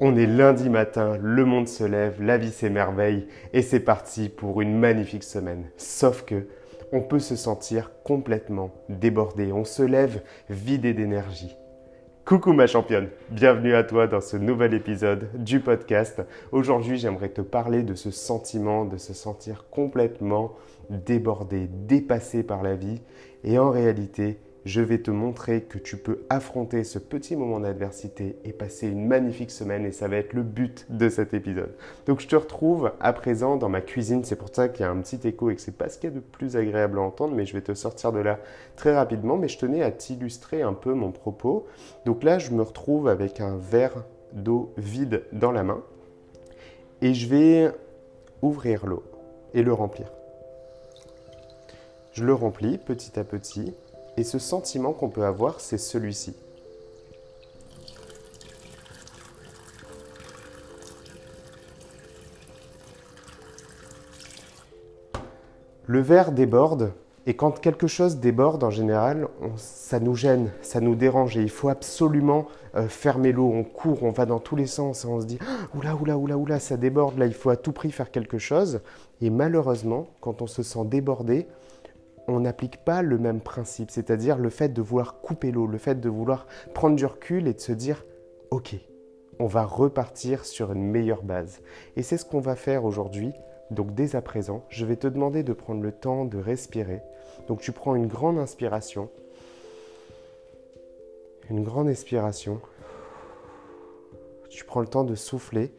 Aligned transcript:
On 0.00 0.16
est 0.16 0.26
lundi 0.26 0.68
matin, 0.68 1.18
le 1.20 1.44
monde 1.44 1.68
se 1.68 1.84
lève, 1.84 2.22
la 2.22 2.38
vie 2.38 2.50
s'émerveille 2.50 3.26
et 3.52 3.62
c'est 3.62 3.80
parti 3.80 4.28
pour 4.28 4.60
une 4.60 4.78
magnifique 4.78 5.24
semaine. 5.24 5.70
Sauf 5.76 6.24
que 6.24 6.46
on 6.92 7.00
peut 7.00 7.18
se 7.18 7.36
sentir 7.36 7.90
complètement 8.04 8.70
débordé, 8.88 9.52
on 9.52 9.64
se 9.64 9.82
lève 9.82 10.22
vidé 10.50 10.92
d'énergie. 10.94 11.56
Coucou 12.24 12.52
ma 12.52 12.66
championne, 12.66 13.08
bienvenue 13.30 13.74
à 13.74 13.84
toi 13.84 14.06
dans 14.06 14.20
ce 14.20 14.36
nouvel 14.36 14.74
épisode 14.74 15.28
du 15.34 15.60
podcast. 15.60 16.22
Aujourd'hui 16.52 16.96
j'aimerais 16.96 17.30
te 17.30 17.40
parler 17.40 17.82
de 17.82 17.94
ce 17.94 18.10
sentiment 18.10 18.84
de 18.84 18.96
se 18.96 19.14
sentir 19.14 19.66
complètement 19.70 20.54
débordé, 20.90 21.68
dépassé 21.68 22.42
par 22.42 22.62
la 22.62 22.76
vie 22.76 23.02
et 23.44 23.58
en 23.58 23.70
réalité 23.70 24.38
je 24.64 24.80
vais 24.80 24.98
te 24.98 25.10
montrer 25.10 25.62
que 25.62 25.78
tu 25.78 25.96
peux 25.96 26.20
affronter 26.30 26.84
ce 26.84 26.98
petit 26.98 27.36
moment 27.36 27.60
d'adversité 27.60 28.36
et 28.44 28.52
passer 28.52 28.88
une 28.88 29.06
magnifique 29.06 29.50
semaine 29.50 29.84
et 29.84 29.92
ça 29.92 30.08
va 30.08 30.16
être 30.16 30.32
le 30.32 30.42
but 30.42 30.86
de 30.88 31.08
cet 31.08 31.34
épisode. 31.34 31.74
Donc 32.06 32.20
je 32.20 32.28
te 32.28 32.36
retrouve 32.36 32.92
à 33.00 33.12
présent 33.12 33.56
dans 33.56 33.68
ma 33.68 33.80
cuisine, 33.80 34.24
c'est 34.24 34.36
pour 34.36 34.48
ça 34.52 34.68
qu'il 34.68 34.84
y 34.84 34.88
a 34.88 34.90
un 34.90 35.00
petit 35.00 35.26
écho 35.26 35.50
et 35.50 35.56
que 35.56 35.60
c'est 35.60 35.76
pas 35.76 35.88
ce 35.88 35.98
qu'il 35.98 36.10
y 36.10 36.12
a 36.12 36.16
de 36.16 36.20
plus 36.20 36.56
agréable 36.56 36.98
à 36.98 37.02
entendre, 37.02 37.34
mais 37.34 37.46
je 37.46 37.54
vais 37.54 37.60
te 37.60 37.74
sortir 37.74 38.12
de 38.12 38.20
là 38.20 38.38
très 38.76 38.94
rapidement, 38.94 39.36
mais 39.36 39.48
je 39.48 39.58
tenais 39.58 39.82
à 39.82 39.90
t'illustrer 39.90 40.62
un 40.62 40.74
peu 40.74 40.94
mon 40.94 41.10
propos. 41.10 41.66
Donc 42.06 42.22
là, 42.22 42.38
je 42.38 42.52
me 42.52 42.62
retrouve 42.62 43.08
avec 43.08 43.40
un 43.40 43.56
verre 43.56 44.04
d'eau 44.32 44.72
vide 44.76 45.24
dans 45.32 45.52
la 45.52 45.62
main 45.62 45.82
et 47.00 47.14
je 47.14 47.28
vais 47.28 47.72
ouvrir 48.40 48.86
l'eau 48.86 49.02
et 49.54 49.62
le 49.62 49.72
remplir. 49.72 50.06
Je 52.12 52.24
le 52.24 52.34
remplis 52.34 52.78
petit 52.78 53.18
à 53.18 53.24
petit 53.24 53.74
et 54.22 54.24
ce 54.24 54.38
sentiment 54.38 54.92
qu'on 54.92 55.08
peut 55.08 55.24
avoir, 55.24 55.60
c'est 55.60 55.78
celui-ci. 55.78 56.36
Le 65.86 66.00
verre 66.00 66.30
déborde, 66.30 66.92
et 67.26 67.34
quand 67.34 67.58
quelque 67.58 67.88
chose 67.88 68.18
déborde, 68.18 68.62
en 68.62 68.70
général, 68.70 69.26
ça 69.56 69.98
nous 69.98 70.14
gêne, 70.14 70.52
ça 70.62 70.80
nous 70.80 70.94
dérange, 70.94 71.36
et 71.36 71.42
il 71.42 71.50
faut 71.50 71.68
absolument 71.68 72.46
euh, 72.76 72.86
fermer 72.86 73.32
l'eau. 73.32 73.50
On 73.52 73.64
court, 73.64 74.04
on 74.04 74.12
va 74.12 74.24
dans 74.24 74.38
tous 74.38 74.54
les 74.54 74.68
sens, 74.68 75.04
et 75.04 75.08
on 75.08 75.20
se 75.20 75.26
dit 75.26 75.38
ah, 75.40 75.66
oula, 75.76 75.96
oula, 75.96 76.16
oula, 76.16 76.36
oula, 76.36 76.60
ça 76.60 76.76
déborde, 76.76 77.18
là, 77.18 77.26
il 77.26 77.34
faut 77.34 77.50
à 77.50 77.56
tout 77.56 77.72
prix 77.72 77.90
faire 77.90 78.12
quelque 78.12 78.38
chose. 78.38 78.82
Et 79.20 79.30
malheureusement, 79.30 80.06
quand 80.20 80.42
on 80.42 80.46
se 80.46 80.62
sent 80.62 80.84
débordé, 80.84 81.48
on 82.28 82.40
n'applique 82.40 82.84
pas 82.84 83.02
le 83.02 83.18
même 83.18 83.40
principe, 83.40 83.90
c'est-à-dire 83.90 84.38
le 84.38 84.50
fait 84.50 84.68
de 84.68 84.82
vouloir 84.82 85.20
couper 85.20 85.50
l'eau, 85.50 85.66
le 85.66 85.78
fait 85.78 86.00
de 86.00 86.08
vouloir 86.08 86.46
prendre 86.74 86.96
du 86.96 87.06
recul 87.06 87.48
et 87.48 87.54
de 87.54 87.60
se 87.60 87.72
dire 87.72 88.04
OK, 88.50 88.76
on 89.38 89.46
va 89.46 89.64
repartir 89.64 90.44
sur 90.44 90.72
une 90.72 90.84
meilleure 90.84 91.22
base. 91.22 91.62
Et 91.96 92.02
c'est 92.02 92.16
ce 92.16 92.24
qu'on 92.24 92.40
va 92.40 92.54
faire 92.54 92.84
aujourd'hui. 92.84 93.32
Donc 93.70 93.94
dès 93.94 94.14
à 94.14 94.22
présent, 94.22 94.64
je 94.68 94.84
vais 94.84 94.96
te 94.96 95.06
demander 95.06 95.42
de 95.42 95.52
prendre 95.52 95.82
le 95.82 95.92
temps 95.92 96.24
de 96.24 96.38
respirer. 96.38 97.02
Donc 97.48 97.60
tu 97.60 97.72
prends 97.72 97.94
une 97.94 98.06
grande 98.06 98.38
inspiration. 98.38 99.10
Une 101.50 101.64
grande 101.64 101.88
expiration. 101.88 102.60
Tu 104.48 104.64
prends 104.64 104.80
le 104.80 104.86
temps 104.86 105.04
de 105.04 105.14
souffler 105.14 105.74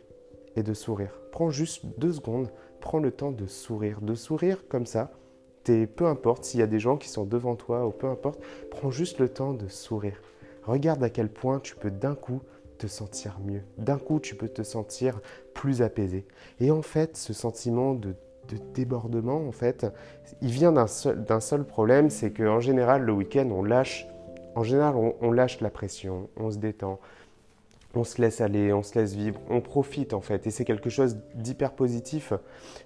et 0.56 0.64
de 0.64 0.74
sourire. 0.74 1.20
Prends 1.32 1.52
juste 1.52 1.86
deux 1.98 2.14
secondes. 2.14 2.52
Prends 2.82 3.00
le 3.00 3.12
temps 3.12 3.32
de 3.32 3.46
sourire. 3.46 4.02
De 4.02 4.16
sourire 4.16 4.68
comme 4.68 4.86
ça 4.86 5.12
peu 5.64 6.06
importe 6.06 6.46
s'il 6.46 6.60
y 6.60 6.64
a 6.64 6.68
des 6.68 6.80
gens 6.80 6.98
qui 6.98 7.10
sont 7.10 7.26
devant 7.26 7.56
toi 7.56 7.86
ou 7.86 7.92
peu 7.92 8.08
importe, 8.08 8.42
prends 8.70 8.92
juste 8.92 9.20
le 9.20 9.30
temps 9.30 9.54
de 9.54 9.68
sourire. 9.68 10.22
Regarde 10.64 11.04
à 11.04 11.10
quel 11.10 11.30
point 11.30 11.60
tu 11.60 11.76
peux 11.76 11.92
d'un 11.92 12.16
coup 12.16 12.42
te 12.78 12.88
sentir 12.88 13.40
mieux. 13.46 13.62
D'un 13.78 13.98
coup, 13.98 14.20
tu 14.20 14.36
peux 14.36 14.48
te 14.48 14.64
sentir 14.64 15.20
plus 15.54 15.82
apaisé. 15.82 16.26
Et 16.60 16.72
en 16.72 16.82
fait, 16.82 17.18
ce 17.18 17.34
sentiment 17.34 17.94
de, 17.94 18.16
débordement, 18.74 19.48
en 19.48 19.52
fait, 19.52 19.86
il 20.42 20.52
vient 20.52 20.72
d'un 20.72 20.88
seul, 20.88 21.64
problème, 21.66 22.10
c'est 22.10 22.32
qu'en 22.32 22.60
général, 22.60 23.04
le 23.04 23.14
week-end, 23.14 23.50
on 23.52 23.64
lâche, 23.64 24.06
en 24.56 24.64
général, 24.64 24.96
on 24.96 25.32
lâche 25.32 25.62
la 25.62 25.70
pression, 25.70 26.30
on 26.38 26.52
se 26.52 26.58
détend 26.58 27.00
on 27.96 28.04
se 28.04 28.22
laisse 28.22 28.42
aller, 28.42 28.74
on 28.74 28.84
se 28.84 28.98
laisse 28.98 29.14
vivre, 29.14 29.40
on 29.50 29.62
profite 29.62 30.14
en 30.14 30.22
fait. 30.22 30.48
Et 30.48 30.52
c'est 30.52 30.66
quelque 30.66 30.90
chose 30.90 31.18
d'hyper 31.36 31.74
positif. 31.74 32.34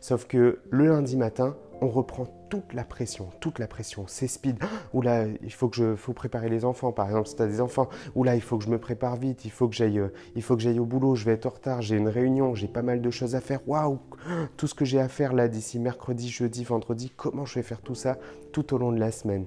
Sauf 0.02 0.26
que 0.26 0.60
le 0.70 0.88
lundi 0.88 1.16
matin, 1.16 1.56
on 1.82 1.88
reprend 1.88 2.26
toute 2.50 2.74
la 2.74 2.84
pression, 2.84 3.30
toute 3.40 3.60
la 3.60 3.68
pression. 3.68 4.06
C'est 4.08 4.28
speed. 4.28 4.58
Ou 4.94 5.02
là, 5.02 5.26
il 5.42 5.54
faut 5.54 5.70
que 5.70 5.76
je 5.76 5.96
faut 5.96 6.14
préparer 6.14 6.50
les 6.50 6.66
enfants, 6.66 6.92
par 6.92 7.08
exemple, 7.08 7.28
si 7.28 7.36
tu 7.36 7.42
as 7.42 7.48
des 7.48 7.62
enfants. 7.62 7.90
Ou 8.16 8.24
là, 8.24 8.36
il 8.36 8.42
faut 8.42 8.58
que 8.58 8.64
je 8.64 8.70
me 8.70 8.80
prépare 8.80 9.16
vite, 9.16 9.46
il 9.46 9.52
faut 9.52 9.68
que 9.68 9.76
j'aille 9.76 10.00
euh, 10.00 10.10
il 10.36 10.42
faut 10.42 10.56
que 10.56 10.62
j'aille 10.62 10.80
au 10.80 10.86
boulot, 10.86 11.16
je 11.16 11.26
vais 11.26 11.34
être 11.34 11.46
en 11.46 11.52
retard, 11.52 11.82
j'ai 11.82 11.96
une 11.96 12.10
réunion, 12.10 12.56
j'ai 12.56 12.68
pas 12.68 12.82
mal 12.82 13.02
de 13.02 13.12
choses 13.12 13.36
à 13.36 13.42
faire. 13.42 13.60
Waouh 13.68 14.00
Tout 14.58 14.68
ce 14.68 14.76
que 14.76 14.86
j'ai 14.86 15.00
à 15.00 15.08
faire 15.08 15.34
là 15.34 15.48
d'ici 15.48 15.80
mercredi, 15.80 16.30
jeudi, 16.30 16.64
vendredi, 16.64 17.12
comment 17.16 17.46
je 17.46 17.56
vais 17.56 17.64
faire 17.64 17.82
tout 17.82 17.96
ça 17.96 18.18
tout 18.52 18.74
au 18.74 18.78
long 18.78 18.92
de 18.92 19.00
la 19.00 19.12
semaine? 19.12 19.46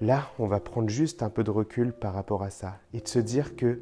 Là, 0.00 0.30
on 0.38 0.46
va 0.46 0.60
prendre 0.60 0.88
juste 0.88 1.22
un 1.22 1.28
peu 1.28 1.44
de 1.44 1.50
recul 1.50 1.92
par 1.92 2.14
rapport 2.14 2.42
à 2.42 2.48
ça 2.48 2.78
et 2.94 3.00
de 3.00 3.08
se 3.08 3.18
dire 3.18 3.54
que 3.54 3.80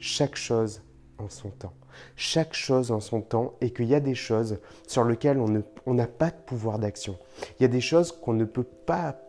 chaque 0.00 0.36
chose 0.36 0.82
en 1.18 1.28
son 1.28 1.50
temps. 1.50 1.74
Chaque 2.16 2.54
chose 2.54 2.90
en 2.90 3.00
son 3.00 3.20
temps 3.20 3.54
et 3.60 3.72
qu'il 3.72 3.86
y 3.86 3.94
a 3.94 4.00
des 4.00 4.14
choses 4.14 4.58
sur 4.86 5.04
lesquelles 5.04 5.38
on 5.38 5.94
n'a 5.94 6.06
pas 6.06 6.30
de 6.30 6.40
pouvoir 6.46 6.78
d'action. 6.78 7.18
Il 7.58 7.62
y 7.62 7.64
a 7.66 7.68
des 7.68 7.80
choses 7.80 8.10
qu'on 8.10 8.32
ne 8.32 8.44
peut 8.44 8.64
pas 8.64 9.20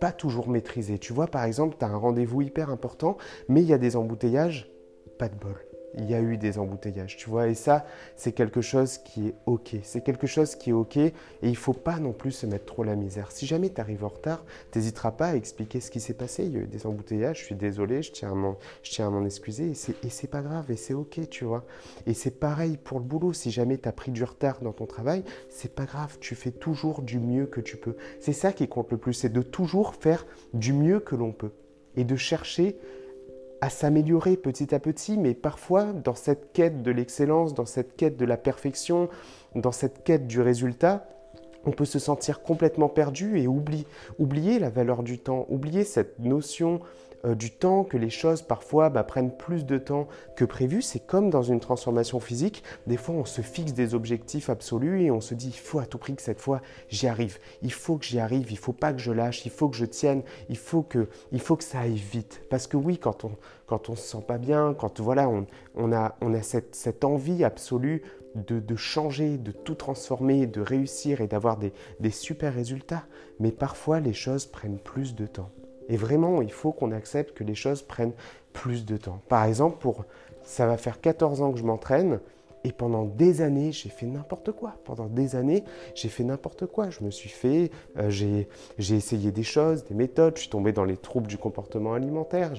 pas 0.00 0.12
toujours 0.12 0.48
maîtriser. 0.48 0.98
Tu 0.98 1.12
vois, 1.12 1.26
par 1.26 1.42
exemple, 1.42 1.76
tu 1.76 1.84
as 1.84 1.88
un 1.88 1.96
rendez-vous 1.96 2.42
hyper 2.42 2.70
important, 2.70 3.16
mais 3.48 3.62
il 3.62 3.68
y 3.68 3.72
a 3.72 3.78
des 3.78 3.96
embouteillages, 3.96 4.70
pas 5.18 5.28
de 5.28 5.34
bol 5.34 5.67
il 5.98 6.08
y 6.08 6.14
a 6.14 6.20
eu 6.20 6.36
des 6.36 6.58
embouteillages, 6.58 7.16
tu 7.16 7.28
vois. 7.28 7.48
Et 7.48 7.54
ça, 7.54 7.84
c'est 8.16 8.32
quelque 8.32 8.60
chose 8.60 8.98
qui 8.98 9.28
est 9.28 9.34
OK. 9.46 9.76
C'est 9.82 10.00
quelque 10.00 10.26
chose 10.26 10.54
qui 10.54 10.70
est 10.70 10.72
OK 10.72 10.96
et 10.96 11.12
il 11.42 11.56
faut 11.56 11.72
pas 11.72 11.98
non 11.98 12.12
plus 12.12 12.30
se 12.30 12.46
mettre 12.46 12.66
trop 12.66 12.84
la 12.84 12.94
misère. 12.94 13.32
Si 13.32 13.46
jamais 13.46 13.70
tu 13.70 13.80
arrives 13.80 14.04
en 14.04 14.08
retard, 14.08 14.44
tu 14.70 14.78
n'hésiteras 14.78 15.10
pas 15.10 15.28
à 15.28 15.34
expliquer 15.34 15.80
ce 15.80 15.90
qui 15.90 16.00
s'est 16.00 16.14
passé. 16.14 16.44
Il 16.44 16.52
y 16.52 16.56
a 16.56 16.60
eu 16.60 16.66
des 16.66 16.86
embouteillages, 16.86 17.40
je 17.40 17.44
suis 17.44 17.54
désolé, 17.56 18.02
je 18.02 18.12
tiens 18.12 18.30
à 18.30 19.10
m'en 19.10 19.24
excuser 19.24 19.72
et 19.72 20.08
c'est 20.08 20.30
pas 20.30 20.42
grave 20.42 20.70
et 20.70 20.76
c'est 20.76 20.94
OK, 20.94 21.20
tu 21.28 21.44
vois. 21.44 21.64
Et 22.06 22.14
c'est 22.14 22.38
pareil 22.38 22.76
pour 22.76 23.00
le 23.00 23.04
boulot. 23.04 23.32
Si 23.32 23.50
jamais 23.50 23.78
tu 23.78 23.88
as 23.88 23.92
pris 23.92 24.12
du 24.12 24.24
retard 24.24 24.60
dans 24.60 24.72
ton 24.72 24.86
travail, 24.86 25.24
c'est 25.48 25.74
pas 25.74 25.84
grave. 25.84 26.18
Tu 26.20 26.34
fais 26.34 26.52
toujours 26.52 27.02
du 27.02 27.18
mieux 27.18 27.46
que 27.46 27.60
tu 27.60 27.76
peux. 27.76 27.96
C'est 28.20 28.32
ça 28.32 28.52
qui 28.52 28.68
compte 28.68 28.90
le 28.92 28.98
plus, 28.98 29.14
c'est 29.14 29.32
de 29.32 29.42
toujours 29.42 29.94
faire 29.94 30.26
du 30.54 30.72
mieux 30.72 31.00
que 31.00 31.16
l'on 31.16 31.32
peut 31.32 31.52
et 31.96 32.04
de 32.04 32.16
chercher 32.16 32.78
à 33.60 33.70
s'améliorer 33.70 34.36
petit 34.36 34.74
à 34.74 34.78
petit, 34.78 35.18
mais 35.18 35.34
parfois 35.34 35.92
dans 35.92 36.14
cette 36.14 36.52
quête 36.52 36.82
de 36.82 36.90
l'excellence, 36.90 37.54
dans 37.54 37.66
cette 37.66 37.96
quête 37.96 38.16
de 38.16 38.24
la 38.24 38.36
perfection, 38.36 39.08
dans 39.54 39.72
cette 39.72 40.04
quête 40.04 40.26
du 40.26 40.40
résultat, 40.40 41.08
on 41.64 41.72
peut 41.72 41.84
se 41.84 41.98
sentir 41.98 42.42
complètement 42.42 42.88
perdu 42.88 43.38
et 43.38 43.46
oublier, 43.46 44.58
la 44.58 44.70
valeur 44.70 45.02
du 45.02 45.18
temps, 45.18 45.46
oublier 45.48 45.84
cette 45.84 46.18
notion 46.18 46.80
euh, 47.24 47.34
du 47.34 47.50
temps, 47.50 47.84
que 47.84 47.96
les 47.96 48.10
choses 48.10 48.42
parfois 48.42 48.90
bah, 48.90 49.04
prennent 49.04 49.36
plus 49.36 49.66
de 49.66 49.78
temps 49.78 50.08
que 50.36 50.44
prévu. 50.44 50.82
C'est 50.82 51.00
comme 51.00 51.30
dans 51.30 51.42
une 51.42 51.60
transformation 51.60 52.20
physique. 52.20 52.62
Des 52.86 52.96
fois, 52.96 53.14
on 53.14 53.24
se 53.24 53.42
fixe 53.42 53.72
des 53.72 53.94
objectifs 53.94 54.50
absolus 54.50 55.02
et 55.02 55.10
on 55.10 55.20
se 55.20 55.34
dit, 55.34 55.48
il 55.48 55.58
faut 55.58 55.78
à 55.78 55.86
tout 55.86 55.98
prix 55.98 56.14
que 56.14 56.22
cette 56.22 56.40
fois, 56.40 56.60
j'y 56.88 57.06
arrive. 57.06 57.38
Il 57.62 57.72
faut 57.72 57.96
que 57.96 58.04
j'y 58.04 58.18
arrive, 58.18 58.50
il 58.50 58.58
faut 58.58 58.72
pas 58.72 58.92
que 58.92 59.00
je 59.00 59.12
lâche, 59.12 59.44
il 59.46 59.50
faut 59.50 59.68
que 59.68 59.76
je 59.76 59.84
tienne, 59.84 60.22
il 60.48 60.56
faut 60.56 60.82
que, 60.82 61.08
il 61.32 61.40
faut 61.40 61.56
que 61.56 61.64
ça 61.64 61.80
aille 61.80 61.94
vite. 61.94 62.42
Parce 62.50 62.66
que 62.66 62.76
oui, 62.76 62.98
quand 62.98 63.24
on 63.24 63.32
quand 63.68 63.90
on 63.90 63.96
se 63.96 64.02
sent 64.02 64.24
pas 64.26 64.38
bien, 64.38 64.74
quand 64.74 64.98
voilà, 64.98 65.28
on, 65.28 65.92
a, 65.92 66.16
on 66.22 66.34
a 66.34 66.42
cette, 66.42 67.04
envie 67.04 67.44
absolue 67.44 68.02
de, 68.34 68.60
de, 68.60 68.76
changer, 68.76 69.36
de 69.36 69.52
tout 69.52 69.74
transformer, 69.74 70.46
de 70.46 70.62
réussir 70.62 71.20
et 71.20 71.26
d'avoir 71.26 71.58
des, 71.58 71.72
des 72.00 72.10
super 72.10 72.54
résultats. 72.54 73.04
Mais 73.38 73.52
parfois, 73.52 74.00
les 74.00 74.14
choses 74.14 74.46
prennent 74.46 74.78
plus 74.78 75.14
de 75.14 75.26
temps. 75.26 75.50
Et 75.88 75.96
vraiment, 75.96 76.42
il 76.42 76.52
faut 76.52 76.72
qu'on 76.72 76.92
accepte 76.92 77.36
que 77.36 77.44
les 77.44 77.54
choses 77.54 77.82
prennent 77.82 78.12
plus 78.52 78.84
de 78.84 78.96
temps. 78.96 79.20
Par 79.28 79.44
exemple, 79.44 79.78
pour 79.78 80.04
ça 80.42 80.66
va 80.66 80.76
faire 80.76 81.00
14 81.00 81.42
ans 81.42 81.52
que 81.52 81.58
je 81.58 81.64
m'entraîne, 81.64 82.20
et 82.68 82.72
pendant 82.72 83.06
des 83.06 83.40
années, 83.40 83.72
j'ai 83.72 83.88
fait 83.88 84.04
n'importe 84.04 84.52
quoi. 84.52 84.74
Pendant 84.84 85.06
des 85.06 85.36
années, 85.36 85.64
j'ai 85.94 86.10
fait 86.10 86.22
n'importe 86.22 86.66
quoi. 86.66 86.90
Je 86.90 87.02
me 87.02 87.10
suis 87.10 87.30
fait, 87.30 87.70
euh, 87.96 88.10
j'ai 88.10 88.46
essayé 88.78 89.32
des 89.32 89.42
choses, 89.42 89.84
des 89.84 89.94
méthodes, 89.94 90.36
je 90.36 90.42
suis 90.42 90.50
tombé 90.50 90.72
dans 90.72 90.84
les 90.84 90.98
troubles 90.98 91.28
du 91.28 91.38
comportement 91.38 91.94
alimentaire, 91.94 92.52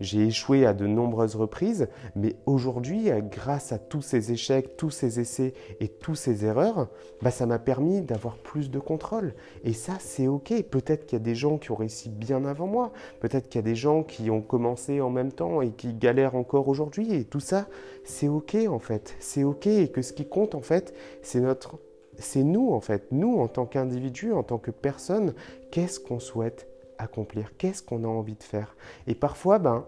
j'ai 0.00 0.26
échoué 0.26 0.64
à 0.64 0.72
de 0.72 0.86
nombreuses 0.86 1.36
reprises. 1.36 1.88
Mais 2.16 2.36
aujourd'hui, 2.46 3.10
euh, 3.10 3.20
grâce 3.20 3.70
à 3.72 3.78
tous 3.78 4.00
ces 4.00 4.32
échecs, 4.32 4.78
tous 4.78 4.88
ces 4.88 5.20
essais 5.20 5.52
et 5.78 5.88
tous 5.88 6.14
ces 6.14 6.46
erreurs, 6.46 6.88
bah, 7.20 7.30
ça 7.30 7.44
m'a 7.44 7.58
permis 7.58 8.00
d'avoir 8.00 8.38
plus 8.38 8.70
de 8.70 8.78
contrôle. 8.78 9.34
Et 9.62 9.74
ça, 9.74 9.98
c'est 10.00 10.26
OK. 10.26 10.54
Peut-être 10.70 11.04
qu'il 11.04 11.18
y 11.18 11.20
a 11.20 11.24
des 11.24 11.34
gens 11.34 11.58
qui 11.58 11.70
ont 11.70 11.76
réussi 11.76 12.08
bien 12.08 12.46
avant 12.46 12.66
moi. 12.66 12.92
Peut-être 13.20 13.50
qu'il 13.50 13.58
y 13.58 13.64
a 13.64 13.68
des 13.68 13.74
gens 13.74 14.04
qui 14.04 14.30
ont 14.30 14.40
commencé 14.40 15.02
en 15.02 15.10
même 15.10 15.32
temps 15.32 15.60
et 15.60 15.72
qui 15.72 15.92
galèrent 15.92 16.34
encore 16.34 16.68
aujourd'hui. 16.68 17.12
Et 17.12 17.24
tout 17.24 17.40
ça, 17.40 17.66
c'est 18.04 18.28
OK 18.28 18.56
en 18.66 18.78
fait. 18.78 19.16
Et 19.66 19.88
que 19.88 20.02
ce 20.02 20.12
qui 20.12 20.26
compte 20.28 20.54
en 20.54 20.60
fait, 20.60 20.94
c'est 21.22 21.40
notre, 21.40 21.78
c'est 22.18 22.42
nous 22.42 22.72
en 22.72 22.80
fait, 22.80 23.08
nous 23.10 23.38
en 23.38 23.48
tant 23.48 23.66
qu'individu, 23.66 24.32
en 24.32 24.42
tant 24.42 24.58
que 24.58 24.70
personne, 24.70 25.34
qu'est-ce 25.70 26.00
qu'on 26.00 26.20
souhaite 26.20 26.66
accomplir? 26.98 27.56
Qu'est-ce 27.56 27.82
qu'on 27.82 28.04
a 28.04 28.08
envie 28.08 28.34
de 28.34 28.42
faire? 28.42 28.76
Et 29.06 29.14
parfois, 29.14 29.58
ben, 29.58 29.84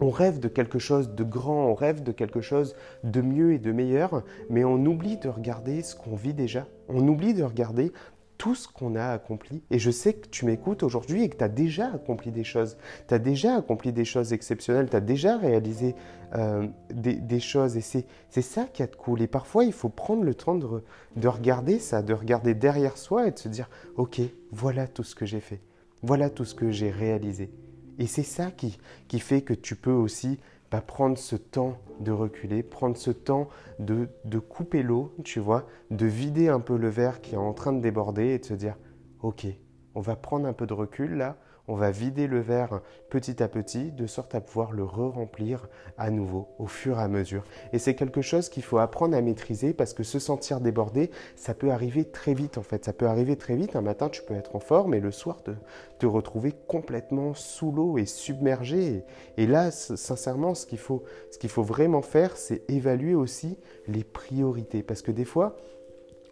on 0.00 0.10
rêve 0.10 0.38
de 0.38 0.48
quelque 0.48 0.78
chose 0.78 1.10
de 1.14 1.24
grand, 1.24 1.66
on 1.66 1.74
rêve 1.74 2.02
de 2.02 2.12
quelque 2.12 2.40
chose 2.40 2.76
de 3.02 3.20
mieux 3.20 3.52
et 3.52 3.58
de 3.58 3.72
meilleur, 3.72 4.22
mais 4.50 4.64
on 4.64 4.84
oublie 4.84 5.16
de 5.16 5.28
regarder 5.28 5.82
ce 5.82 5.96
qu'on 5.96 6.14
vit 6.14 6.34
déjà. 6.34 6.66
On 6.88 7.06
oublie 7.08 7.34
de 7.34 7.42
regarder 7.42 7.92
tout 8.38 8.54
ce 8.54 8.68
qu'on 8.68 8.94
a 8.94 9.06
accompli. 9.08 9.62
Et 9.70 9.78
je 9.78 9.90
sais 9.90 10.14
que 10.14 10.28
tu 10.28 10.44
m'écoutes 10.44 10.82
aujourd'hui 10.82 11.22
et 11.22 11.28
que 11.28 11.36
tu 11.36 11.44
as 11.44 11.48
déjà 11.48 11.92
accompli 11.92 12.30
des 12.30 12.44
choses. 12.44 12.76
Tu 13.08 13.14
as 13.14 13.18
déjà 13.18 13.56
accompli 13.56 13.92
des 13.92 14.04
choses 14.04 14.32
exceptionnelles, 14.32 14.88
tu 14.90 14.96
as 14.96 15.00
déjà 15.00 15.36
réalisé 15.36 15.94
euh, 16.34 16.66
des, 16.90 17.40
choses. 17.40 17.76
Et 17.76 17.80
c'est 17.80 18.42
ça 18.42 18.64
qui 18.64 18.82
est 18.82 18.96
cool. 18.96 19.22
Et 19.22 19.26
parfois, 19.26 19.64
il 19.64 19.72
faut 19.72 19.88
prendre 19.88 20.24
le 20.24 20.34
temps 20.34 20.54
de, 20.54 20.82
de 21.16 21.28
regarder 21.28 21.78
ça, 21.78 22.02
de 22.02 22.14
regarder 22.14 22.54
derrière 22.54 22.96
soi 22.96 23.28
et 23.28 23.30
de 23.30 23.38
se 23.38 23.48
dire, 23.48 23.70
OK, 23.96 24.20
voilà 24.52 24.86
tout 24.86 25.04
ce 25.04 25.14
que 25.14 25.26
j'ai 25.26 25.40
fait. 25.40 25.60
Voilà 26.02 26.30
tout 26.30 26.44
ce 26.44 26.54
que 26.54 26.70
j'ai 26.70 26.90
réalisé. 26.90 27.50
Et 27.98 28.06
c'est 28.06 28.22
ça 28.22 28.50
qui, 28.50 28.78
qui 29.08 29.20
fait 29.20 29.40
que 29.40 29.54
tu 29.54 29.74
peux 29.74 29.92
aussi 29.92 30.38
bah, 30.70 30.80
prendre 30.80 31.16
ce 31.16 31.36
temps 31.36 31.78
de 32.00 32.12
reculer, 32.12 32.62
prendre 32.62 32.96
ce 32.96 33.10
temps 33.10 33.48
de, 33.78 34.08
de 34.24 34.38
couper 34.38 34.82
l'eau, 34.82 35.14
tu 35.24 35.40
vois, 35.40 35.66
de 35.90 36.06
vider 36.06 36.48
un 36.48 36.60
peu 36.60 36.76
le 36.76 36.88
verre 36.88 37.20
qui 37.20 37.34
est 37.34 37.38
en 37.38 37.52
train 37.52 37.72
de 37.72 37.80
déborder 37.80 38.28
et 38.28 38.38
de 38.38 38.44
se 38.44 38.54
dire, 38.54 38.76
ok, 39.22 39.46
on 39.94 40.00
va 40.00 40.16
prendre 40.16 40.46
un 40.46 40.52
peu 40.52 40.66
de 40.66 40.74
recul 40.74 41.14
là, 41.14 41.36
on 41.68 41.74
va 41.74 41.90
vider 41.90 42.26
le 42.26 42.40
verre 42.40 42.80
petit 43.10 43.42
à 43.42 43.48
petit 43.48 43.92
de 43.92 44.06
sorte 44.06 44.34
à 44.34 44.40
pouvoir 44.40 44.72
le 44.72 44.84
re-remplir 44.84 45.68
à 45.98 46.10
nouveau 46.10 46.48
au 46.58 46.66
fur 46.66 46.98
et 46.98 47.02
à 47.02 47.08
mesure. 47.08 47.44
Et 47.72 47.78
c'est 47.78 47.94
quelque 47.94 48.22
chose 48.22 48.48
qu'il 48.48 48.62
faut 48.62 48.78
apprendre 48.78 49.16
à 49.16 49.20
maîtriser 49.20 49.72
parce 49.72 49.94
que 49.94 50.02
se 50.02 50.18
sentir 50.18 50.60
débordé, 50.60 51.10
ça 51.34 51.54
peut 51.54 51.70
arriver 51.70 52.04
très 52.04 52.34
vite 52.34 52.58
en 52.58 52.62
fait. 52.62 52.84
Ça 52.84 52.92
peut 52.92 53.06
arriver 53.06 53.36
très 53.36 53.56
vite. 53.56 53.76
Un 53.76 53.82
matin, 53.82 54.08
tu 54.08 54.22
peux 54.22 54.34
être 54.34 54.54
en 54.56 54.60
forme 54.60 54.94
et 54.94 55.00
le 55.00 55.10
soir, 55.10 55.42
te, 55.42 55.52
te 55.98 56.06
retrouver 56.06 56.52
complètement 56.66 57.34
sous 57.34 57.72
l'eau 57.72 57.98
et 57.98 58.06
submergé. 58.06 59.04
Et, 59.36 59.46
là, 59.46 59.70
sincèrement, 59.70 60.54
ce 60.54 60.66
qu'il 60.66 60.78
faut 60.78 61.62
vraiment 61.62 62.02
faire, 62.02 62.36
c'est 62.36 62.68
évaluer 62.70 63.14
aussi 63.14 63.58
les 63.88 64.04
priorités. 64.04 64.82
Parce 64.82 65.02
que 65.02 65.12
des 65.12 65.24
fois, 65.24 65.56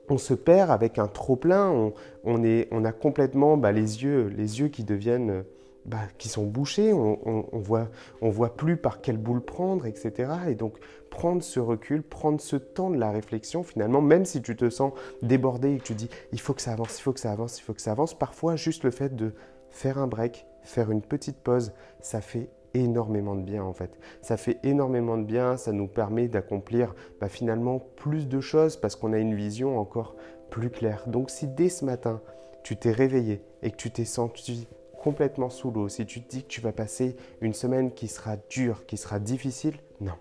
on 0.08 0.18
se 0.18 0.34
perd 0.34 0.70
avec 0.70 0.98
un 0.98 1.06
trop 1.06 1.36
plein, 1.36 1.70
on, 1.70 1.92
on 2.24 2.84
a 2.84 2.92
complètement 2.92 3.56
bah, 3.56 3.72
les, 3.72 4.02
yeux, 4.02 4.28
les 4.36 4.60
yeux 4.60 4.68
qui 4.68 4.84
deviennent, 4.84 5.44
bah, 5.86 6.00
qui 6.18 6.28
sont 6.28 6.44
bouchés, 6.44 6.92
on, 6.92 7.46
on, 7.52 7.58
voit, 7.58 7.88
on 8.22 8.30
voit 8.30 8.56
plus 8.56 8.76
par 8.76 9.00
quelle 9.00 9.18
boule 9.18 9.42
prendre, 9.42 9.86
etc. 9.86 10.32
Et 10.48 10.54
donc 10.54 10.78
prendre 11.10 11.42
ce 11.42 11.60
recul, 11.60 12.02
prendre 12.02 12.40
ce 12.40 12.56
temps 12.56 12.90
de 12.90 12.96
la 12.96 13.10
réflexion, 13.10 13.62
finalement, 13.62 14.00
même 14.00 14.24
si 14.24 14.42
tu 14.42 14.56
te 14.56 14.68
sens 14.70 14.92
débordé 15.22 15.74
et 15.74 15.78
que 15.78 15.84
tu 15.84 15.94
dis 15.94 16.08
il 16.32 16.40
faut 16.40 16.54
que 16.54 16.62
ça 16.62 16.72
avance, 16.72 16.98
il 16.98 17.02
faut 17.02 17.12
que 17.12 17.20
ça 17.20 17.32
avance, 17.32 17.58
il 17.58 17.62
faut 17.62 17.74
que 17.74 17.82
ça 17.82 17.92
avance, 17.92 18.18
parfois 18.18 18.56
juste 18.56 18.84
le 18.84 18.90
fait 18.90 19.14
de 19.14 19.32
faire 19.70 19.98
un 19.98 20.06
break, 20.06 20.46
faire 20.62 20.90
une 20.90 21.02
petite 21.02 21.38
pause, 21.38 21.72
ça 22.00 22.20
fait 22.20 22.48
énormément 22.74 23.34
de 23.34 23.42
bien 23.42 23.64
en 23.64 23.72
fait. 23.72 23.98
Ça 24.20 24.36
fait 24.36 24.58
énormément 24.62 25.16
de 25.16 25.24
bien, 25.24 25.56
ça 25.56 25.72
nous 25.72 25.88
permet 25.88 26.28
d'accomplir 26.28 26.94
bah, 27.20 27.28
finalement 27.28 27.78
plus 27.78 28.28
de 28.28 28.40
choses 28.40 28.76
parce 28.76 28.96
qu'on 28.96 29.12
a 29.12 29.18
une 29.18 29.34
vision 29.34 29.78
encore 29.78 30.16
plus 30.50 30.70
claire. 30.70 31.04
Donc 31.06 31.30
si 31.30 31.46
dès 31.46 31.68
ce 31.68 31.84
matin, 31.84 32.20
tu 32.62 32.76
t'es 32.76 32.92
réveillé 32.92 33.42
et 33.62 33.70
que 33.70 33.76
tu 33.76 33.90
t'es 33.90 34.04
senti 34.04 34.66
complètement 35.04 35.50
sous 35.50 35.70
l'eau, 35.70 35.88
si 35.88 36.06
tu 36.06 36.22
te 36.22 36.30
dis 36.30 36.42
que 36.42 36.48
tu 36.48 36.60
vas 36.60 36.72
passer 36.72 37.16
une 37.42 37.52
semaine 37.52 37.92
qui 37.92 38.08
sera 38.08 38.36
dure, 38.48 38.86
qui 38.86 38.96
sera 38.96 39.18
difficile, 39.18 39.76
non. 40.00 40.14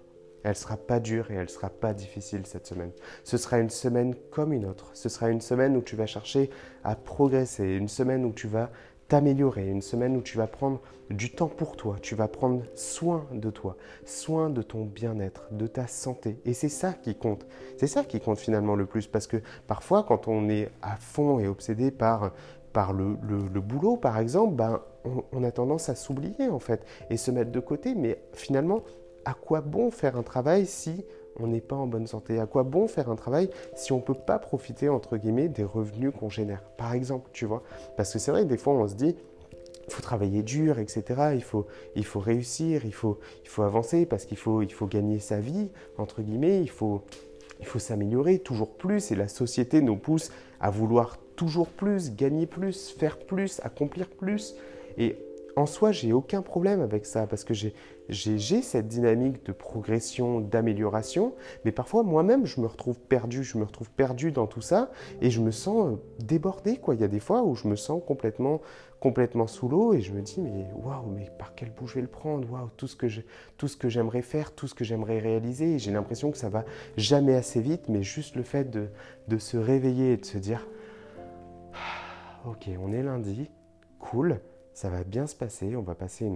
Elle 0.44 0.52
ne 0.52 0.56
sera 0.56 0.76
pas 0.76 1.00
dure 1.00 1.32
et 1.32 1.36
elle 1.36 1.44
ne 1.44 1.48
sera 1.48 1.70
pas 1.70 1.94
difficile 1.94 2.46
cette 2.46 2.68
semaine. 2.68 2.92
Ce 3.24 3.38
sera 3.38 3.60
une 3.60 3.70
semaine 3.70 4.14
comme 4.30 4.52
une 4.52 4.66
autre. 4.66 4.92
Ce 4.94 5.08
sera 5.08 5.30
une 5.30 5.40
semaine 5.40 5.78
où 5.78 5.82
tu 5.82 5.96
vas 5.96 6.06
chercher 6.06 6.50
à 6.84 6.98
progresser, 6.98 7.64
une 7.64 7.88
semaine 7.88 8.26
où 8.26 8.34
tu 8.34 8.48
vas 8.48 8.70
t'améliorer, 9.14 9.68
une 9.68 9.84
semaine 9.84 10.18
où 10.18 10.24
tu 10.24 10.40
vas 10.40 10.48
prendre 10.48 10.82
du 11.12 11.30
temps 11.30 11.48
pour 11.48 11.78
toi, 11.78 11.98
tu 12.02 12.16
vas 12.16 12.28
prendre 12.28 12.64
soin 12.74 13.28
de 13.32 13.52
toi, 13.52 13.78
soin 14.06 14.50
de 14.50 14.64
ton 14.64 14.86
bien-être, 14.86 15.48
de 15.52 15.68
ta 15.68 15.86
santé. 15.86 16.40
Et 16.46 16.56
c'est 16.56 16.68
ça 16.68 16.94
qui 16.94 17.14
compte. 17.14 17.46
C'est 17.78 17.86
ça 17.86 18.04
qui 18.04 18.20
compte 18.20 18.40
finalement 18.40 18.76
le 18.76 18.88
plus 18.88 19.06
parce 19.06 19.28
que 19.28 19.38
parfois 19.68 20.02
quand 20.02 20.28
on 20.28 20.50
est 20.50 20.72
à 20.82 20.96
fond 20.96 21.38
et 21.38 21.48
obsédé 21.48 21.92
par, 21.92 22.32
le, 22.92 23.60
boulot 23.62 23.98
par 23.98 24.18
exemple, 24.18 24.56
ben, 24.56 24.82
on, 25.06 25.24
on 25.32 25.44
a 25.44 25.52
tendance 25.52 25.90
à 25.90 25.94
s'oublier 25.94 26.50
en 26.50 26.58
fait 26.58 26.84
et 27.12 27.18
se 27.18 27.30
mettre 27.30 27.52
de 27.52 27.60
côté. 27.60 27.94
Mais 27.94 28.20
finalement, 28.34 28.82
à 29.26 29.36
quoi 29.36 29.62
bon 29.62 29.92
faire 29.92 30.18
un 30.18 30.24
travail 30.24 30.66
si 30.66 31.06
on 31.40 31.48
n'est 31.48 31.62
pas 31.62 31.76
en 31.76 31.88
bonne 31.88 32.08
santé 32.08 32.40
À 32.40 32.46
quoi 32.46 32.64
bon 32.64 32.88
faire 32.88 33.10
un 33.10 33.16
travail 33.16 33.50
si 33.76 33.92
on 33.92 33.98
ne 33.98 34.02
peut 34.02 34.14
pas 34.14 34.40
profiter, 34.40 34.90
entre 34.90 35.18
guillemets, 35.18 35.48
des 35.48 35.64
revenus 35.64 36.12
qu'on 36.18 36.30
génère? 36.30 36.62
Par 36.78 36.94
exemple, 36.94 37.30
tu 37.34 37.46
vois. 37.46 37.64
Parce 37.98 38.14
que 38.14 38.20
c'est 38.20 38.32
vrai 38.32 38.44
que 38.44 38.50
des 38.50 38.58
fois, 38.58 38.74
on 38.74 38.88
se 38.88 38.96
dit, 38.96 39.16
il 39.88 39.94
faut 39.94 40.02
travailler 40.02 40.44
dur, 40.44 40.80
etc. 40.80 41.04
Il 41.36 41.44
faut, 41.44 41.68
il 41.96 42.06
faut 42.06 42.20
réussir, 42.20 42.86
il 42.86 42.94
faut, 42.94 43.20
il 43.44 43.50
faut 43.50 43.64
avancer 43.64 44.06
parce 44.06 44.26
qu'il 44.26 44.38
faut, 44.38 44.62
il 44.62 44.72
faut 44.72 44.88
gagner 44.88 45.20
sa 45.20 45.40
vie, 45.40 45.70
entre 45.98 46.22
guillemets. 46.22 46.62
Il 46.62 46.70
faut, 46.70 47.02
il 47.60 47.66
faut 47.66 47.80
s'améliorer 47.80 48.40
toujours 48.40 48.76
plus 48.76 49.12
et 49.12 49.16
la 49.16 49.28
société 49.28 49.82
nous 49.82 49.98
pousse 49.98 50.32
à 50.60 50.70
vouloir 50.70 51.18
toujours 51.36 51.68
plus, 51.68 52.14
gagner 52.14 52.46
plus, 52.46 52.90
faire 52.90 53.18
plus, 53.18 53.60
accomplir 53.64 54.08
plus. 54.08 54.56
Et 54.98 55.18
en 55.56 55.66
soi, 55.66 55.92
j'ai 55.92 56.14
aucun 56.14 56.42
problème 56.42 56.82
avec 56.82 57.06
ça 57.06 57.28
parce 57.28 57.44
que 57.44 57.54
j'ai 57.54 58.62
cette 58.62 58.88
dynamique 58.88 59.46
de 59.46 59.52
progression, 59.52 60.40
d'amélioration, 60.40 61.36
mais 61.64 61.72
parfois 61.72 62.04
moi-même 62.04 62.46
je 62.46 62.60
me 62.60 62.66
retrouve 62.66 63.00
perdu, 63.00 63.44
je 63.44 63.58
me 63.58 63.64
retrouve 63.64 63.92
perdu 63.92 64.32
dans 64.32 64.48
tout 64.48 64.62
ça 64.62 64.90
et 65.22 65.30
je 65.30 65.42
me 65.42 65.52
sens 65.52 65.88
euh, 65.88 65.96
débordé. 66.20 66.80
Il 66.94 67.00
y 67.00 67.04
a 67.04 67.08
des 67.08 67.20
fois 67.20 67.44
où 67.44 67.56
je 67.56 67.68
me 67.68 67.76
sens 67.76 68.02
complètement 68.06 68.62
complètement 69.00 69.48
sous 69.48 69.68
l'eau 69.68 69.94
et 69.94 70.02
je 70.02 70.14
me 70.14 70.22
dis 70.22 70.40
mais 70.42 70.66
waouh, 70.76 71.06
mais 71.08 71.30
par 71.38 71.54
quel 71.56 71.70
bout 71.70 71.88
je 71.88 71.96
vais 71.96 72.02
le 72.02 72.08
prendre? 72.08 72.50
Waouh, 72.52 72.70
tout 72.78 72.88
ce 72.88 72.96
que 72.96 73.08
tout 73.58 73.68
ce 73.68 73.78
que 73.78 73.90
j'aimerais 73.90 74.22
faire, 74.22 74.56
tout 74.56 74.68
ce 74.68 74.74
que 74.74 74.84
j'aimerais 74.84 75.20
réaliser, 75.20 75.78
j'ai 75.78 75.92
l'impression 75.92 76.32
que 76.32 76.38
ça 76.38 76.50
va 76.50 76.66
jamais 76.98 77.36
assez 77.36 77.62
vite, 77.62 77.90
mais 77.90 78.02
juste 78.02 78.36
le 78.36 78.44
fait 78.44 78.72
de, 78.72 78.88
de 79.28 79.38
se 79.38 79.58
réveiller 79.58 80.14
et 80.14 80.18
de 80.18 80.26
se 80.26 80.38
dire 80.38 80.68
ah, 81.74 82.50
OK, 82.50 82.70
on 82.82 82.92
est 82.92 83.04
lundi, 83.04 83.52
cool 84.00 84.40
ça 84.74 84.90
va 84.90 85.04
bien 85.04 85.28
se 85.28 85.36
passer, 85.36 85.76
on 85.76 85.82
va 85.82 85.96
passer 85.96 86.30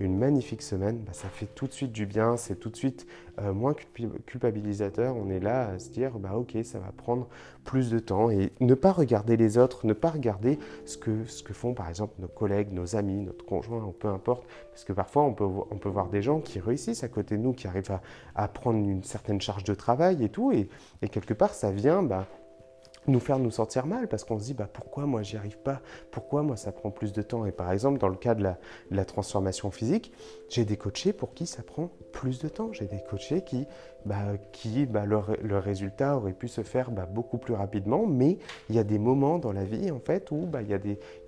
une, 0.00 0.18
magnifique 0.18 0.62
semaine, 0.62 0.98
bah, 0.98 1.12
ça 1.12 1.28
fait 1.28 1.46
tout 1.54 1.66
de 1.66 1.72
suite 1.72 1.92
du 1.92 2.06
bien, 2.06 2.36
c'est 2.36 2.56
tout 2.56 2.68
de 2.68 2.76
suite 2.76 3.06
euh, 3.40 3.52
moins 3.52 3.74
culpabilisateur, 4.26 5.16
on 5.16 5.30
est 5.30 5.40
là 5.40 5.68
à 5.68 5.78
se 5.78 5.90
dire, 5.90 6.18
bah 6.18 6.36
ok, 6.36 6.56
ça 6.64 6.78
va 6.78 6.92
prendre 6.96 7.28
plus 7.64 7.90
de 7.90 7.98
temps 7.98 8.30
et 8.30 8.52
ne 8.60 8.74
pas 8.74 8.92
regarder 8.92 9.36
les 9.36 9.58
autres, 9.58 9.86
ne 9.86 9.92
pas 9.92 10.10
regarder 10.10 10.58
ce 10.84 10.96
que, 10.96 11.24
ce 11.24 11.42
que 11.42 11.54
font 11.54 11.74
par 11.74 11.88
exemple 11.88 12.14
nos 12.18 12.28
collègues, 12.28 12.72
nos 12.72 12.96
amis, 12.96 13.20
notre 13.20 13.44
conjoint, 13.44 13.92
peu 13.98 14.08
importe, 14.08 14.44
parce 14.70 14.84
que 14.84 14.92
parfois 14.92 15.22
on 15.22 15.32
peut, 15.32 15.44
on 15.44 15.76
peut 15.76 15.88
voir 15.88 16.08
des 16.08 16.22
gens 16.22 16.40
qui 16.40 16.60
réussissent 16.60 17.04
à 17.04 17.08
côté 17.08 17.36
de 17.36 17.42
nous, 17.42 17.52
qui 17.52 17.66
arrivent 17.66 17.98
à, 18.34 18.48
prendre 18.48 18.78
une 18.78 19.02
certaine 19.02 19.40
charge 19.40 19.64
de 19.64 19.74
travail 19.74 20.22
et 20.24 20.28
tout, 20.28 20.52
et, 20.52 20.68
et 21.02 21.08
quelque 21.08 21.34
part 21.34 21.54
ça 21.54 21.70
vient 21.70 22.02
bah, 22.02 22.26
nous 23.06 23.20
faire 23.20 23.38
nous 23.38 23.50
sentir 23.50 23.86
mal 23.86 24.08
parce 24.08 24.24
qu'on 24.24 24.38
se 24.38 24.44
dit 24.44 24.54
bah, 24.54 24.68
pourquoi 24.72 25.06
moi 25.06 25.22
j'y 25.22 25.36
arrive 25.36 25.58
pas, 25.58 25.80
pourquoi 26.10 26.42
moi 26.42 26.56
ça 26.56 26.72
prend 26.72 26.90
plus 26.90 27.12
de 27.12 27.22
temps? 27.22 27.46
Et 27.46 27.52
par 27.52 27.72
exemple, 27.72 27.98
dans 27.98 28.08
le 28.08 28.16
cas 28.16 28.34
de 28.34 28.42
la, 28.90 29.04
transformation 29.04 29.70
physique, 29.70 30.12
j'ai 30.48 30.64
des 30.64 30.76
coachés 30.76 31.12
pour 31.12 31.34
qui 31.34 31.46
ça 31.46 31.62
prend 31.62 31.90
plus 32.12 32.38
de 32.38 32.48
temps. 32.48 32.72
J'ai 32.72 32.86
des 32.86 33.02
coachés 33.02 33.42
qui, 33.44 33.66
bah, 34.06 34.36
qui 34.52 34.86
bah, 34.86 35.04
leur, 35.04 35.28
résultat 35.62 36.16
aurait 36.16 36.32
pu 36.32 36.48
se 36.48 36.62
faire 36.62 36.90
bah, 36.90 37.06
beaucoup 37.06 37.38
plus 37.38 37.54
rapidement, 37.54 38.06
mais 38.06 38.38
il 38.70 38.76
y 38.76 38.78
a 38.78 38.84
des 38.84 38.98
moments 38.98 39.38
dans 39.38 39.52
la 39.52 39.64
vie 39.64 39.90
en 39.90 40.00
fait 40.00 40.30
où 40.30 40.46
bah, 40.46 40.62
il, 40.62 40.68
y 40.68 40.74
a 40.74 40.78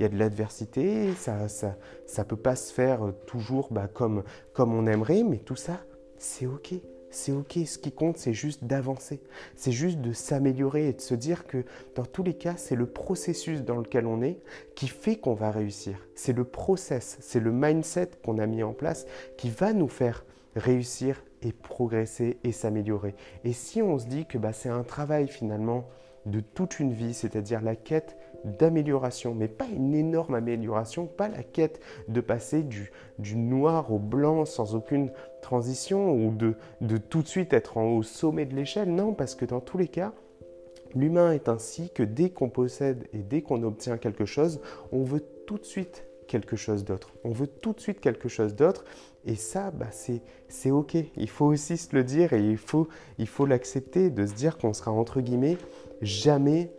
y 0.01 0.05
a 0.05 0.09
de 0.09 0.19
l'adversité, 0.19 1.13
ça 1.15 1.49
ça, 1.49 1.77
ça 2.07 2.25
peut 2.25 2.37
pas 2.37 2.57
se 2.57 2.73
faire 2.73 3.13
toujours 3.27 3.69
bah, 3.71 3.89
comme, 3.93 4.23
comme 4.53 4.75
on 4.75 4.87
aimerait, 4.87 5.23
mais 5.23 5.39
tout 5.39 5.57
ça, 5.57 5.81
c'est 6.19 6.47
ok 6.47 6.75
c'est 7.11 7.33
ok. 7.33 7.59
Ce 7.67 7.79
qui 7.79 7.93
compte, 7.93 8.19
c'est 8.19 8.33
juste 8.33 8.65
d'avancer. 8.65 9.21
C'est 9.55 9.73
juste 9.73 10.01
de 10.01 10.13
s'améliorer 10.13 10.89
et 10.89 10.93
de 10.93 11.01
se 11.01 11.15
dire 11.15 11.47
que 11.47 11.65
dans 11.95 12.05
tous 12.05 12.23
les 12.23 12.35
cas, 12.35 12.55
c'est 12.57 12.77
le 12.77 12.87
processus 12.87 13.63
dans 13.63 13.77
lequel 13.77 14.07
on 14.07 14.23
est 14.23 14.39
qui 14.75 14.89
fait 14.89 15.17
qu'on 15.17 15.35
va 15.35 15.51
réussir. 15.51 16.07
C'est 16.15 16.33
le 16.33 16.45
process, 16.45 17.19
c'est 17.21 17.41
le 17.41 17.53
mindset 17.53 18.11
qu'on 18.25 18.39
a 18.39 18.47
mis 18.47 18.63
en 18.63 18.73
place 18.73 19.07
qui 19.37 19.51
va 19.51 19.73
nous 19.73 19.89
faire 19.89 20.25
réussir 20.55 21.23
et 21.43 21.53
progresser 21.53 22.39
et 22.45 22.53
s'améliorer. 22.53 23.15
Et 23.45 23.53
si 23.53 23.83
on 23.83 23.99
se 23.99 24.07
dit 24.07 24.27
que 24.27 24.39
bah, 24.39 24.53
c'est 24.53 24.69
un 24.69 24.83
travail 24.83 25.29
finalement 25.29 25.89
de 26.25 26.41
toute 26.41 26.81
une 26.81 26.93
vie, 26.93 27.15
c'est-à-dire 27.15 27.61
la 27.61 27.77
quête 27.77 28.17
d'amélioration, 28.47 29.35
mais 29.35 29.49
pas 29.49 29.67
une 29.67 29.95
énorme 29.95 30.35
amélioration, 30.35 31.07
pas 31.07 31.29
la 31.29 31.43
quête 31.43 31.81
de 32.09 32.21
passer 32.21 32.63
du, 32.63 32.93
du 33.19 33.37
noir 33.37 33.93
au 33.93 33.99
blanc 33.99 34.45
sans 34.45 34.75
aucune 34.75 35.11
transition 35.43 36.13
ou 36.13 36.33
de, 36.35 36.55
de 36.81 36.97
tout 36.97 37.23
de 37.23 37.29
suite 37.29 37.53
être 37.53 37.77
en, 37.77 37.97
au 37.97 38.03
sommet 38.03 38.47
de 38.47 38.55
l'échelle. 38.55 38.95
Non, 38.95 39.13
parce 39.13 39.35
que 39.35 39.45
dans 39.45 39.61
tous 39.61 39.79
les 39.79 39.89
cas, 39.89 40.13
l'humain 40.95 41.33
est 41.33 41.49
ainsi 41.49 41.91
que 41.91 42.03
dès 42.03 42.31
qu'on 42.31 42.49
possède 42.49 43.07
et 43.13 43.19
dès 43.19 43.43
qu'on 43.43 43.63
obtient 43.63 43.99
quelque 43.99 44.25
chose, 44.25 44.61
on 44.93 45.03
veut 45.03 45.23
tout 45.47 45.59
de 45.59 45.65
suite 45.65 46.05
quelque 46.27 46.57
chose 46.57 46.85
d'autre. 46.85 47.13
On 47.25 47.31
veut 47.31 47.47
tout 47.47 47.73
de 47.73 47.81
suite 47.81 48.01
quelque 48.01 48.29
chose 48.29 48.55
d'autre. 48.55 48.85
Et 49.25 49.37
ça, 49.37 49.71
bah, 49.71 49.91
c'est 50.49 50.71
OK. 50.71 50.97
Il 51.17 51.29
faut 51.29 51.47
aussi 51.47 51.77
se 51.77 51.95
le 51.95 52.05
dire 52.05 52.33
et 52.33 52.41
il 52.41 52.57
faut 52.57 52.89
l'accepter, 53.47 54.05
il 54.05 54.11
faut 54.11 54.17
de 54.17 54.27
se 54.27 54.35
dire 54.35 54.59
qu'on 54.59 54.73
sera 54.73 54.91
entre 54.91 55.21
guillemets 55.21 55.59
jamais 56.03 56.73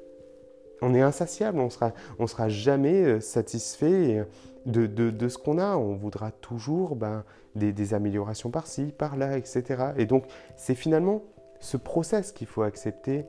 on 0.82 0.94
est 0.94 1.02
insatiable, 1.02 1.60
on 1.60 1.70
sera, 1.70 1.94
on 2.20 2.28
sera 2.28 2.50
jamais 2.50 3.04
euh, 3.04 3.20
satisfait 3.20 4.26
de, 4.66 4.86
de, 4.86 5.30
ce 5.30 5.38
qu'on 5.38 5.58
a. 5.58 5.78
On 5.78 5.96
voudra 5.96 6.32
toujours 6.32 6.96
ben, 6.96 7.24
des, 7.56 7.74
des, 7.74 7.94
améliorations 7.94 8.50
par-ci, 8.50 8.94
par-là, 8.98 9.38
etc. 9.38 9.92
Et 9.98 10.06
donc, 10.06 10.26
c'est 10.56 10.76
finalement 10.76 11.24
ce 11.60 11.78
process 11.78 12.32
qu'il 12.32 12.48
faut 12.48 12.62
accepter 12.62 13.26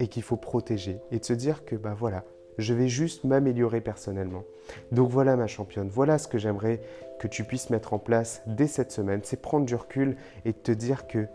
et 0.00 0.08
qu'il 0.08 0.22
faut 0.22 0.36
protéger. 0.36 1.00
Et 1.10 1.18
de 1.18 1.24
se 1.24 1.32
dire 1.32 1.64
que, 1.64 1.76
ben 1.76 1.94
voilà, 1.94 2.24
je 2.58 2.74
vais 2.74 2.88
juste 2.88 3.24
m'améliorer 3.24 3.80
personnellement. 3.80 4.44
Donc 4.92 5.10
voilà 5.10 5.36
ma 5.36 5.46
championne, 5.46 5.88
voilà 5.88 6.18
ce 6.18 6.28
que 6.28 6.38
j'aimerais 6.38 6.82
que 7.20 7.28
tu 7.28 7.44
puisses 7.44 7.70
mettre 7.70 7.94
en 7.94 7.98
place 7.98 8.42
dès 8.46 8.66
cette 8.66 8.92
semaine. 8.92 9.20
C'est 9.22 9.40
prendre 9.40 9.64
du 9.64 9.74
recul 9.74 10.16
et 10.44 10.52
te 10.52 10.72
dire 10.72 11.06
que 11.06 11.26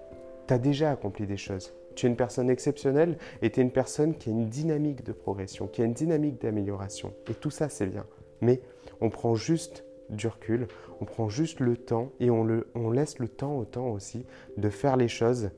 tu 0.48 0.54
as 0.54 0.60
déjà 0.60 0.92
accompli 0.92 1.26
des 1.26 1.38
choses. 1.38 1.74
Tu 1.96 2.06
es 2.06 2.10
une 2.10 2.16
personne 2.16 2.50
exceptionnelle 2.50 3.18
et 3.42 3.52
tu 3.52 3.60
es 3.60 3.64
une 3.64 3.72
personne 3.72 4.16
qui 4.16 4.30
a 4.30 4.32
une 4.32 4.50
dynamique 4.50 5.04
de 5.04 5.12
progression, 5.12 5.68
qui 5.68 5.82
a 5.82 5.86
une 5.86 5.94
dynamique 5.94 6.42
d'amélioration. 6.42 7.14
Et 7.30 7.34
tout 7.34 7.52
ça, 7.52 7.70
c'est 7.70 7.88
bien. 7.88 8.06
Mais 8.42 8.62
on 9.02 9.10
prend 9.10 9.36
juste 9.36 9.86
du 10.10 10.28
recul, 10.28 10.68
on 11.02 11.06
prend 11.06 11.30
juste 11.30 11.60
le 11.60 11.78
temps 11.78 12.12
et 12.20 12.30
on, 12.30 12.44
le, 12.44 12.68
on 12.76 12.92
laisse 12.92 13.20
le 13.20 13.28
temps 13.28 13.58
au 13.58 13.66
temps 13.66 13.90
aussi 13.90 14.26
de 14.58 14.70
faire 14.70 14.98
les 14.98 15.08
choses 15.08 15.52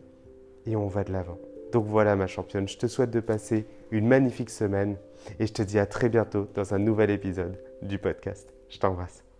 et 0.65 0.75
on 0.75 0.87
va 0.87 1.03
de 1.03 1.11
l'avant. 1.11 1.37
Donc 1.71 1.85
voilà 1.85 2.15
ma 2.15 2.27
championne, 2.27 2.67
je 2.67 2.77
te 2.77 2.87
souhaite 2.87 3.11
de 3.11 3.19
passer 3.19 3.65
une 3.91 4.07
magnifique 4.07 4.49
semaine 4.49 4.97
et 5.39 5.47
je 5.47 5.53
te 5.53 5.61
dis 5.61 5.79
à 5.79 5.85
très 5.85 6.09
bientôt 6.09 6.47
dans 6.53 6.73
un 6.73 6.79
nouvel 6.79 7.09
épisode 7.09 7.59
du 7.81 7.97
podcast. 7.97 8.53
Je 8.69 8.79
t'embrasse. 8.79 9.34